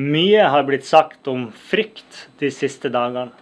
[0.00, 3.34] Mye har blitt sagt om frykt de siste dagene.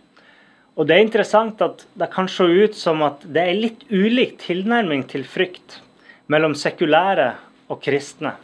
[0.79, 4.37] Og det er interessant at det kan se ut som at det er litt ulik
[4.43, 5.81] tilnærming til frykt
[6.27, 7.29] mellom sekulære
[7.71, 8.35] og kristne.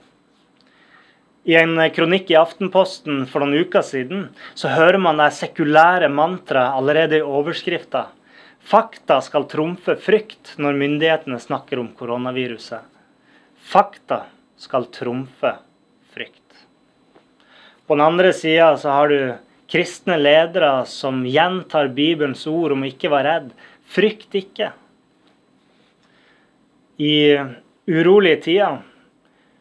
[1.45, 6.78] I en kronikk i Aftenposten for noen uker siden så hører man det sekulære mantraet
[6.78, 8.06] allerede i overskrifta.
[8.65, 12.80] Fakta skal trumfe frykt når myndighetene snakker om koronaviruset.
[13.74, 14.24] Fakta
[14.60, 15.56] skal trumfe.
[17.87, 19.18] På den andre sida så har du
[19.68, 23.52] kristne ledere som gjentar Bibelens ord om å ikke være redd.
[23.85, 24.71] Frykt ikke.
[26.96, 27.37] I
[27.90, 28.82] urolige tider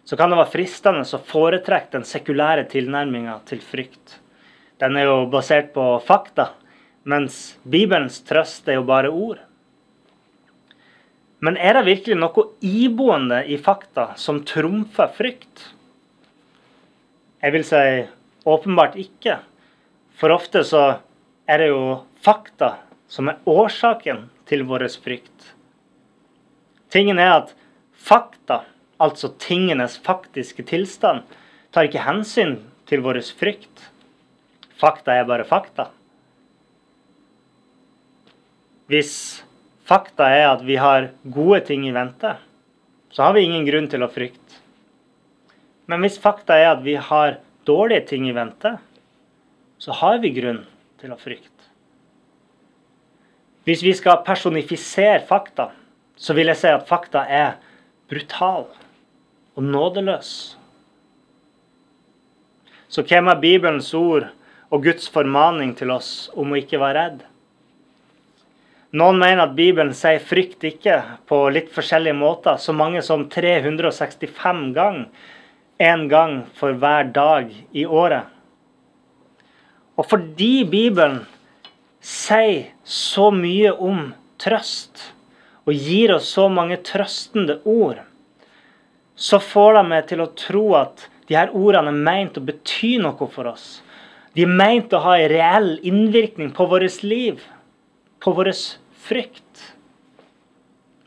[0.04, 4.20] så kan det være fristende å foretrekke den sekulære tilnærminga til frykt.
[4.80, 6.50] Den er jo basert på fakta,
[7.08, 9.40] mens Bibelens trøst er jo bare ord.
[11.44, 15.72] Men er det virkelig noe iboende i fakta som trumfer frykt?
[17.44, 17.80] Jeg vil si
[18.48, 19.42] åpenbart ikke.
[20.16, 20.84] For ofte så
[21.44, 22.78] er det jo fakta
[23.12, 25.50] som er årsaken til vår frykt.
[26.94, 27.52] Tingen er at
[28.00, 28.62] fakta,
[28.96, 31.26] altså tingenes faktiske tilstand,
[31.76, 33.90] tar ikke hensyn til vår frykt.
[34.80, 35.90] Fakta er bare fakta.
[38.88, 39.44] Hvis
[39.84, 42.38] fakta er at vi har gode ting i vente,
[43.12, 44.63] så har vi ingen grunn til å frykte.
[45.88, 48.78] Men hvis fakta er at vi har dårlige ting i vente,
[49.78, 50.64] så har vi grunn
[51.02, 51.50] til å frykte.
[53.64, 55.70] Hvis vi skal personifisere fakta,
[56.16, 57.56] så vil jeg si at fakta er
[58.12, 58.68] brutal
[59.56, 60.32] og nådeløs.
[62.92, 64.28] Så hvem er Bibelens ord
[64.70, 67.22] og Guds formaning til oss om å ikke være redd?
[68.94, 74.74] Noen mener at Bibelen sier 'frykt ikke' på litt forskjellige måter, så mange som 365
[74.76, 75.08] ganger.
[75.82, 78.30] Én gang for hver dag i året.
[79.98, 81.22] Og fordi Bibelen
[82.04, 84.12] sier så mye om
[84.42, 85.14] trøst,
[85.64, 88.02] og gir oss så mange trøstende ord,
[89.16, 92.98] så får de meg til å tro at de her ordene er meint å bety
[93.02, 93.82] noe for oss.
[94.34, 97.40] De er meint å ha en reell innvirkning på vårt liv,
[98.20, 98.52] på vår
[99.06, 99.70] frykt.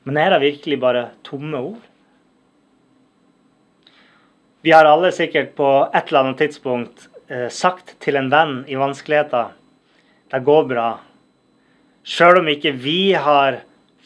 [0.06, 1.82] Men er det virkelig bare tomme ord?
[4.66, 8.74] Vi har alle sikkert på et eller annet tidspunkt eh, sagt til en venn i
[8.74, 9.52] vanskeligheter
[10.32, 10.86] det går bra.
[12.02, 13.60] Sjøl om ikke vi har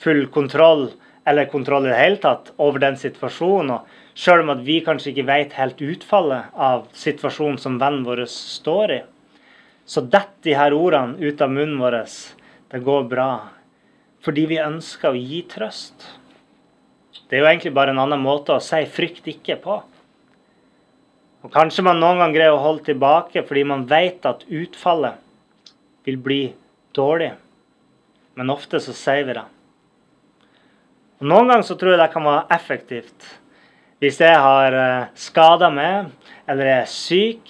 [0.05, 0.91] full kontroll,
[1.25, 5.15] eller kontroll i det hele tatt, over den situasjonen, og sjøl om at vi kanskje
[5.15, 9.01] ikke vet helt utfallet av situasjonen som vennen vår står i,
[9.89, 12.03] så detter de her ordene ut av munnen vår.
[12.69, 13.31] Det går bra.
[14.21, 16.05] Fordi vi ønsker å gi trøst.
[17.31, 19.81] Det er jo egentlig bare en annen måte å si 'frykt ikke' på.
[21.41, 25.21] Og Kanskje man noen gang greier å holde tilbake fordi man vet at utfallet
[26.05, 26.43] vil bli
[26.97, 27.33] dårlig.
[28.37, 29.47] Men ofte så sier vi det.
[31.21, 33.27] Og Noen ganger så tror jeg det kan være effektivt.
[34.01, 36.09] Hvis jeg har eh, skada meg
[36.49, 37.45] eller er syk,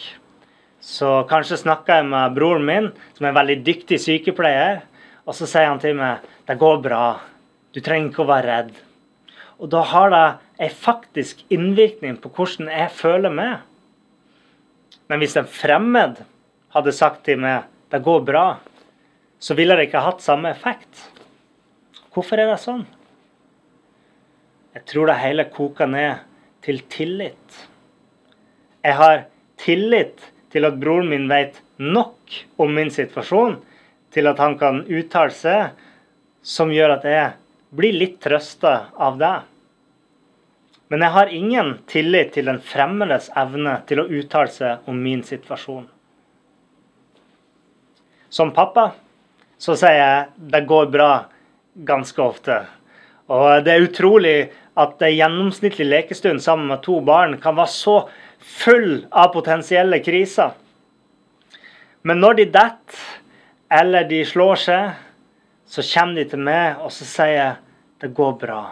[0.82, 4.80] så kanskje snakker jeg med broren min, som er en veldig dyktig sykepleier,
[5.22, 7.20] og så sier han til meg 'Det går bra.
[7.72, 8.78] Du trenger ikke å være redd'.
[9.60, 13.60] Og da har det en faktisk innvirkning på hvordan jeg føler meg.
[15.10, 16.20] Men hvis en fremmed
[16.70, 18.60] hadde sagt til meg 'det går bra',
[19.40, 21.10] så ville det ikke hatt samme effekt.
[22.14, 22.86] Hvorfor er det sånn?
[24.74, 26.22] Jeg tror det hele koker ned
[26.62, 27.66] til tillit.
[28.84, 29.24] Jeg har
[29.58, 33.58] tillit til at broren min vet nok om min situasjon
[34.14, 35.70] til at han kan uttale seg,
[36.42, 37.32] som gjør at jeg
[37.74, 39.36] blir litt trøsta av det.
[40.90, 45.22] Men jeg har ingen tillit til den fremmedes evne til å uttale seg om min
[45.22, 45.84] situasjon.
[48.30, 48.90] Som pappa
[49.60, 51.12] så sier jeg det går bra
[51.86, 52.58] ganske ofte.
[53.30, 54.34] Og det er utrolig
[54.80, 57.96] at en gjennomsnittlig lekestund sammen med to barn kan være så
[58.40, 60.56] full av potensielle kriser.
[62.02, 63.00] Men når de detter,
[63.70, 64.92] eller de slår seg,
[65.70, 67.58] så kommer de til meg og så sier jeg
[68.00, 68.62] det går bra.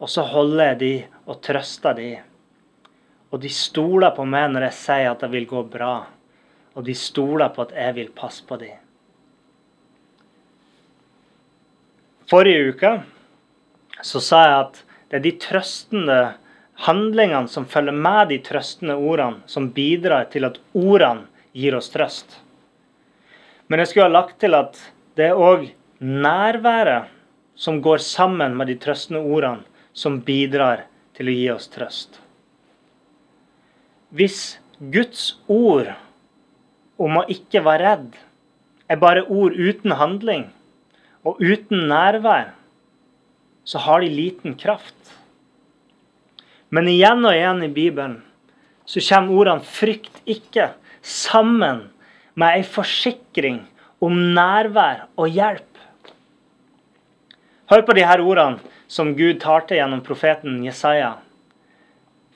[0.00, 0.94] Og så holder jeg de
[1.26, 2.10] og trøster de.
[3.32, 6.06] Og de stoler på meg når jeg sier at det vil gå bra.
[6.76, 8.72] Og de stoler på at jeg vil passe på de.
[12.26, 12.90] Forrige uke
[14.04, 16.18] så sa jeg at det er de trøstende
[16.86, 22.40] handlingene som følger med de trøstende ordene, som bidrar til at ordene gir oss trøst.
[23.68, 24.76] Men jeg skulle ha lagt til at
[25.16, 25.70] det er òg
[26.02, 27.08] nærværet
[27.56, 29.64] som går sammen med de trøstende ordene,
[29.96, 30.84] som bidrar
[31.16, 32.20] til å gi oss trøst.
[34.12, 34.58] Hvis
[34.92, 35.88] Guds ord
[37.00, 38.18] om å ikke være redd
[38.92, 40.46] er bare ord uten handling
[41.26, 42.52] og uten nærvær,
[43.66, 44.94] så har de liten kraft.
[46.70, 48.20] Men igjen og igjen i Bibelen
[48.86, 51.88] så kommer ordene 'frykt ikke' sammen
[52.34, 53.60] med ei forsikring
[54.02, 55.72] om nærvær og hjelp.
[57.70, 61.16] Hør på de her ordene som Gud tar til gjennom profeten Jesaja.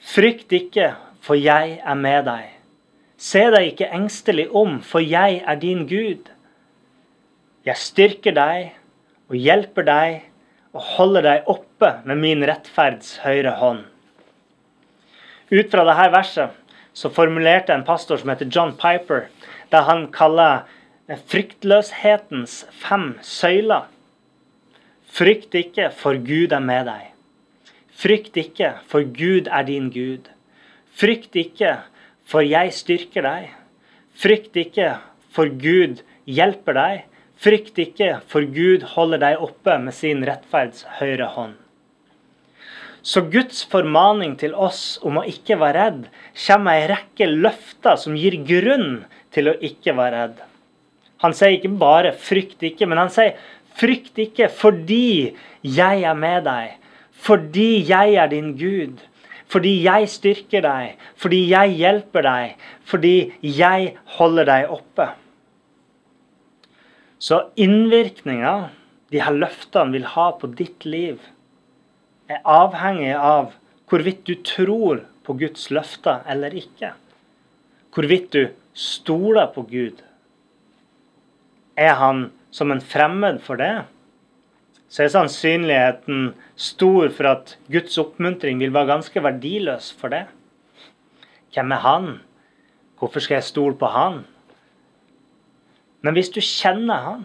[0.01, 2.57] Frykt ikke, for jeg er med deg.
[3.21, 6.31] Se deg ikke engstelig om, for jeg er din Gud.
[7.69, 8.71] Jeg styrker deg
[9.29, 10.23] og hjelper deg
[10.73, 13.85] og holder deg oppe med min rettferds høyre hånd.
[15.51, 16.57] Ut fra dette verset
[16.97, 19.29] så formulerte en pastor som heter John Piper,
[19.71, 20.65] det han kaller
[21.31, 23.89] fryktløshetens fem søyler.
[25.11, 27.09] Frykt ikke, for Gud er med deg.
[28.01, 30.31] Frykt ikke, for Gud er din Gud.
[30.95, 31.81] Frykt ikke,
[32.25, 33.49] for jeg styrker deg.
[34.15, 34.93] Frykt ikke,
[35.35, 37.03] for Gud hjelper deg.
[37.41, 41.57] Frykt ikke, for Gud holder deg oppe med sin rettferds høyre hånd.
[43.03, 46.03] Så Guds formaning til oss om å ikke være redd
[46.45, 50.43] kommer med ei rekke løfter som gir grunn til å ikke være redd.
[51.25, 53.37] Han sier ikke bare 'frykt ikke', men han sier
[53.75, 56.77] 'frykt ikke fordi jeg er med deg',
[57.13, 58.99] fordi jeg er din Gud,
[59.51, 65.09] fordi jeg styrker deg, fordi jeg hjelper deg, fordi jeg holder deg oppe.
[67.19, 68.71] Så innvirkninga
[69.13, 71.19] de her løftene vil ha på ditt liv,
[72.31, 73.53] er avhengig av
[73.91, 76.95] hvorvidt du tror på Guds løfter eller ikke.
[77.91, 79.99] Hvorvidt du stoler på Gud.
[81.77, 83.85] Er han som en fremmed for det,
[84.91, 90.25] så er sannsynligheten stor for at Guds oppmuntring vil være ganske verdiløs for det.
[91.55, 92.09] Hvem er han?
[92.99, 94.25] Hvorfor skal jeg stole på han?
[96.03, 97.23] Men hvis du kjenner han,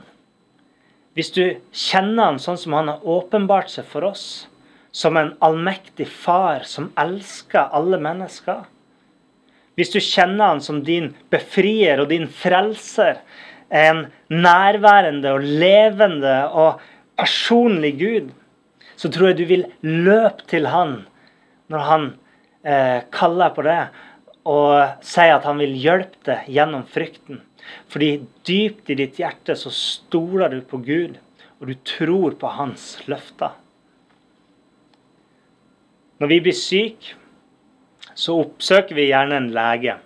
[1.16, 1.42] hvis du
[1.72, 4.46] kjenner han sånn som han har åpenbart seg for oss,
[4.96, 8.64] som en allmektig far som elsker alle mennesker
[9.76, 13.18] Hvis du kjenner han som din befrier og din frelser,
[13.76, 16.82] en nærværende og levende og
[17.20, 18.32] personlig Gud,
[18.96, 21.02] så tror jeg du vil løpe til han
[21.72, 22.06] når han
[22.64, 23.80] eh, kaller på det,
[24.46, 27.42] og sier at han vil hjelpe deg gjennom frykten.
[27.90, 31.18] Fordi dypt i ditt hjerte så stoler du på Gud,
[31.58, 33.56] og du tror på hans løfter.
[36.22, 37.16] Når vi blir syke,
[38.16, 39.98] så oppsøker vi gjerne en lege.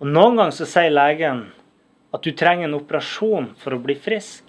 [0.00, 1.42] Og Noen ganger så sier legen
[2.12, 4.44] at du trenger en operasjon for å bli frisk.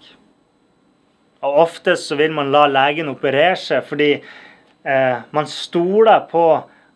[1.43, 6.45] Og Oftest så vil man la legen operere seg fordi eh, man stoler på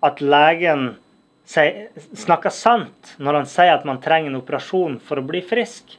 [0.07, 0.89] at legen
[1.47, 5.95] snakker sant når han sier at man trenger en operasjon for å bli frisk.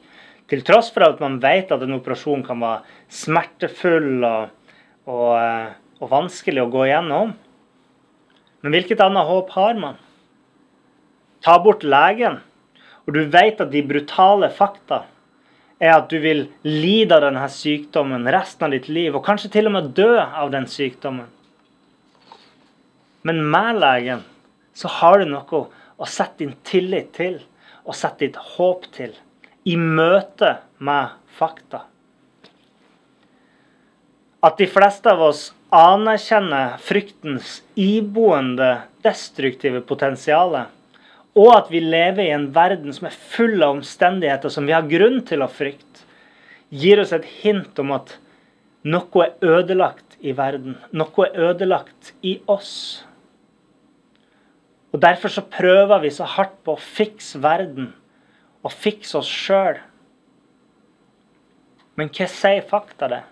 [0.49, 4.75] Til tross for at man vet at en operasjon kan være smertefull og,
[5.09, 7.35] og, eh, og vanskelig å gå igjennom.
[8.65, 9.99] Men hvilket annet håp har man?
[11.45, 12.41] Ta bort legen,
[13.09, 15.07] og du vet at de brutale fakta
[15.81, 19.71] er at du vil lide av denne sykdommen resten av ditt liv, og kanskje til
[19.71, 21.31] og med dø av den sykdommen.
[23.25, 24.27] Men med legen
[24.77, 25.65] så har du noe
[25.97, 27.41] å sette din tillit til
[27.89, 29.17] og sette ditt håp til
[29.65, 31.87] i møte med fakta.
[34.45, 38.75] At de fleste av oss anerkjenner fryktens iboende
[39.05, 40.69] destruktive potensialet,
[41.39, 44.89] og at vi lever i en verden som er full av omstendigheter som vi har
[44.91, 46.03] grunn til å frykte,
[46.69, 48.17] gir oss et hint om at
[48.89, 50.77] noe er ødelagt i verden.
[50.91, 53.05] Noe er ødelagt i oss.
[54.93, 57.93] Og Derfor så prøver vi så hardt på å fikse verden
[58.65, 59.79] og fikse oss sjøl.
[61.99, 63.25] Men hva sier fakta det?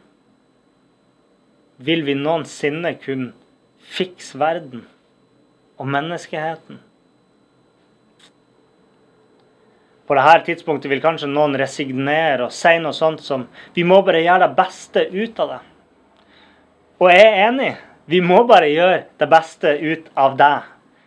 [1.86, 3.34] Vil vi noensinne kunne
[3.96, 4.86] fikse verden
[5.76, 6.85] og menneskeheten?
[10.06, 14.22] På dette tidspunktet vil kanskje noen resignere og si noe sånt som Vi må bare
[14.22, 15.60] gjøre det beste ut av det.
[17.02, 17.74] Og jeg er enig.
[18.06, 20.56] Vi må bare gjøre det beste ut av det.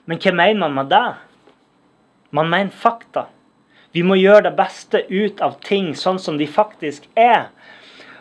[0.05, 1.07] Men hva mener man med det?
[2.35, 3.27] Man mener fakta.
[3.91, 7.49] Vi må gjøre det beste ut av ting sånn som de faktisk er.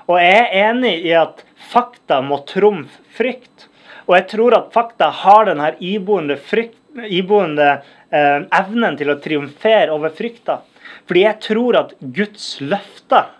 [0.08, 3.66] Og jeg er enig i at fakta må trumfe frykt.
[4.08, 7.68] Og jeg tror at fakta har denne iboende, frykt, iboende
[8.10, 10.60] eh, evnen til å triumfere over frykta.
[11.08, 13.30] Fordi jeg tror at Guds løfter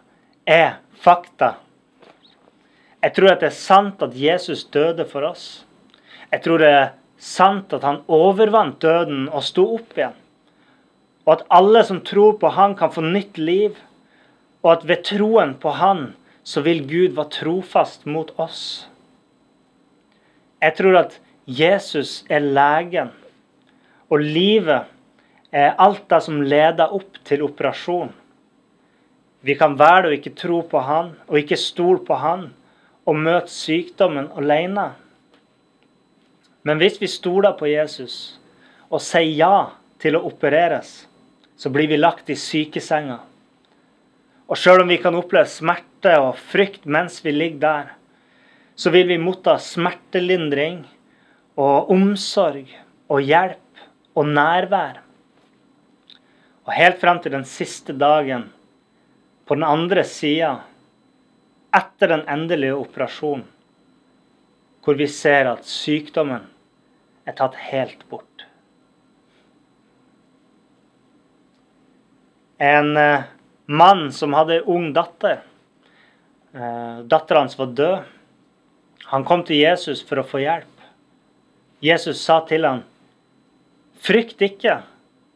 [0.49, 1.57] er fakta.
[3.03, 5.67] Jeg tror at det er sant at Jesus døde for oss.
[6.33, 6.89] Jeg tror det er
[7.19, 10.17] sant at han overvant døden og sto opp igjen.
[11.29, 13.77] Og at alle som tror på han, kan få nytt liv.
[14.65, 18.89] Og at ved troen på han, så vil Gud være trofast mot oss.
[20.65, 23.13] Jeg tror at Jesus er legen,
[24.09, 24.89] og livet
[25.53, 28.11] er alt det som leder opp til operasjon.
[29.41, 32.49] Vi kan velge å ikke tro på han og ikke stole på han
[33.09, 34.91] og møte sykdommen alene.
[36.67, 38.39] Men hvis vi stoler på Jesus
[38.89, 39.71] og sier ja
[40.03, 41.07] til å opereres,
[41.59, 43.21] så blir vi lagt i sykesenga.
[44.49, 47.89] Og sjøl om vi kan oppleve smerte og frykt mens vi ligger der,
[48.79, 50.85] så vil vi motta smertelindring
[51.59, 52.71] og omsorg
[53.11, 53.68] og hjelp
[54.19, 55.01] og nærvær.
[56.67, 58.49] Og helt frem til den siste dagen,
[59.49, 60.59] på den andre sida,
[61.73, 63.47] etter den endelige operasjonen,
[64.85, 66.45] hvor vi ser at sykdommen
[67.29, 68.45] er tatt helt bort.
[72.59, 73.29] En eh,
[73.69, 75.45] mann som hadde en ung datter.
[76.49, 77.99] Datteren hans var død.
[79.13, 80.73] Han kom til Jesus for å få hjelp.
[81.85, 82.81] Jesus sa til ham,
[83.99, 84.83] 'Frykt ikke,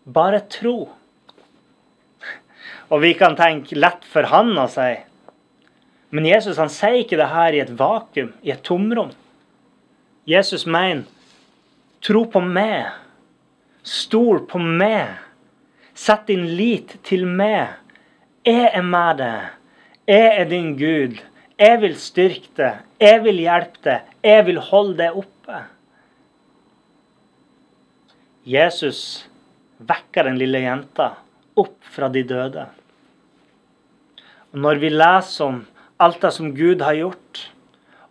[0.05, 0.91] bare tro'.
[2.91, 4.93] Og vi kan tenke lett for han å si.
[6.13, 9.11] Men Jesus han sier ikke det her i et vakuum, i et tomrom.
[10.29, 11.09] Jesus mener
[12.03, 12.89] Tro på meg.
[13.87, 15.21] Stol på meg.
[15.95, 17.77] Sett din lit til meg.
[18.43, 19.53] Jeg er med deg.
[20.11, 21.21] Jeg er din Gud.
[21.63, 22.81] Jeg vil styrke deg.
[22.99, 24.11] Jeg vil hjelpe deg.
[24.27, 25.61] Jeg vil holde deg oppe.
[28.43, 29.29] Jesus
[29.79, 31.13] vekker den lille jenta
[31.59, 32.65] opp fra de døde.
[34.53, 35.61] Og Når vi leser om
[36.03, 37.45] alt det som Gud har gjort,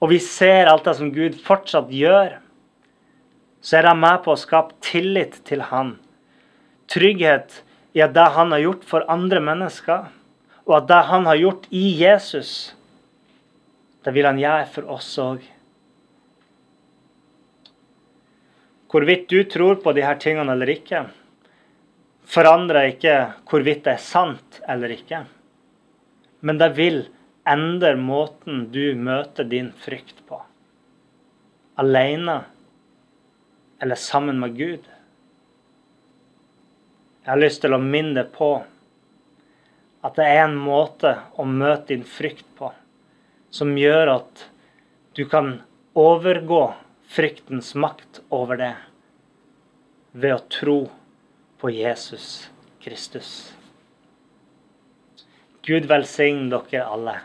[0.02, 2.40] og vi ser alt det som Gud fortsatt gjør,
[3.62, 5.98] så er det med på å skape tillit til han.
[6.90, 7.62] Trygghet
[7.94, 10.08] i at det han har gjort for andre mennesker,
[10.66, 12.74] og at det han har gjort i Jesus,
[14.02, 15.44] det vil han gjøre for oss òg.
[18.92, 21.06] Hvorvidt du tror på de her tingene eller ikke,
[22.28, 23.16] forandrer ikke
[23.48, 25.24] hvorvidt det er sant eller ikke.
[26.42, 27.04] Men det vil
[27.48, 30.42] endre måten du møter din frykt på.
[31.80, 32.42] Alene
[33.82, 34.84] eller sammen med Gud.
[37.22, 38.54] Jeg har lyst til å minne deg på
[40.02, 42.72] at det er en måte å møte din frykt på
[43.54, 44.46] som gjør at
[45.18, 45.60] du kan
[45.98, 46.64] overgå
[47.12, 48.76] fryktens makt over det
[50.12, 50.90] ved å tro
[51.60, 52.50] på Jesus
[52.84, 53.54] Kristus.
[55.68, 57.16] Gud velsigne dere alle.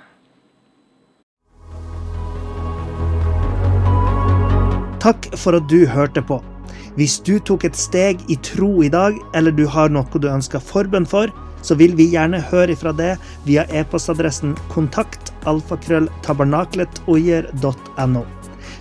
[5.00, 6.42] Takk for at du hørte på.
[6.96, 10.58] Hvis du tok et steg i tro i dag, eller du har noe du ønsker
[10.58, 11.30] forbønn for,
[11.62, 18.35] så vil vi gjerne høre ifra det via e-postadressen kontakt alfakrølltabernaklet.oier.no.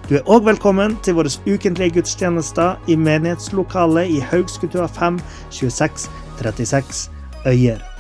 [0.06, 5.18] Du er òg velkommen til våre ukentlige gudstjenester i menighetslokalet i Haugskutua 5
[5.50, 6.06] 26
[6.38, 7.10] 36
[7.50, 7.95] Øyer.